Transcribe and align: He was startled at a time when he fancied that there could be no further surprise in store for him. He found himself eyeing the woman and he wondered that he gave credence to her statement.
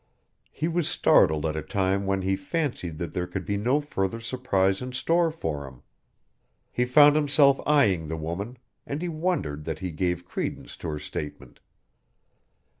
He 0.51 0.67
was 0.67 0.89
startled 0.89 1.45
at 1.45 1.55
a 1.55 1.61
time 1.61 2.07
when 2.07 2.23
he 2.23 2.35
fancied 2.35 2.97
that 2.97 3.13
there 3.13 3.27
could 3.27 3.45
be 3.45 3.55
no 3.55 3.79
further 3.81 4.19
surprise 4.19 4.81
in 4.81 4.93
store 4.93 5.29
for 5.29 5.67
him. 5.67 5.83
He 6.71 6.85
found 6.85 7.15
himself 7.15 7.59
eyeing 7.67 8.07
the 8.07 8.17
woman 8.17 8.57
and 8.87 9.03
he 9.03 9.09
wondered 9.09 9.63
that 9.65 9.77
he 9.77 9.91
gave 9.91 10.25
credence 10.25 10.75
to 10.77 10.87
her 10.87 10.97
statement. 10.97 11.59